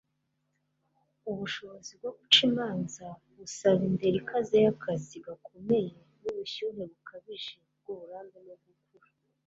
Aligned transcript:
ubushobozi 1.31 1.91
bwo 1.99 2.11
guca 2.17 2.39
imanza 2.49 3.05
busaba 3.37 3.81
indero 3.89 4.17
ikaze 4.21 4.55
y'akazi 4.65 5.15
gakomeye 5.25 5.91
n'ubushyuhe 6.21 6.81
bukabije 6.91 7.55
bw'uburambe 7.79 8.39
no 8.47 8.55
gukura 8.63 9.09